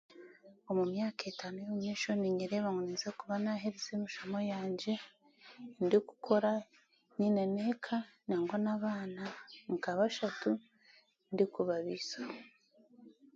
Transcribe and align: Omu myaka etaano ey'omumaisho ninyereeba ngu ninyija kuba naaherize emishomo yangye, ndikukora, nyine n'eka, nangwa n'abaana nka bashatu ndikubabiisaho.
Omu 0.69 0.83
myaka 0.93 1.21
etaano 1.31 1.57
ey'omumaisho 1.61 2.11
ninyereeba 2.15 2.69
ngu 2.71 2.81
ninyija 2.83 3.09
kuba 3.19 3.35
naaherize 3.43 3.91
emishomo 3.97 4.37
yangye, 4.51 4.93
ndikukora, 5.83 6.53
nyine 7.17 7.43
n'eka, 7.55 7.97
nangwa 8.27 8.57
n'abaana 8.63 9.23
nka 9.73 9.91
bashatu 9.99 10.49
ndikubabiisaho. 11.33 12.39